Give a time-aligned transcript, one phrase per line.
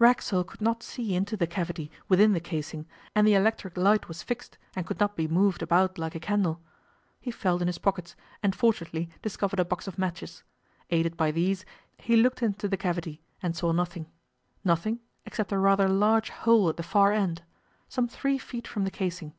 [0.00, 4.20] Racksole could not see into the cavity within the casing, and the electric light was
[4.20, 6.60] fixed, and could not be moved about like a candle.
[7.20, 10.42] He felt in his pockets, and fortunately discovered a box of matches.
[10.90, 11.64] Aided by these,
[11.98, 14.06] he looked into the cavity, and saw nothing;
[14.64, 17.42] nothing except a rather large hole at the far end
[17.88, 19.34] some three feet from the casing.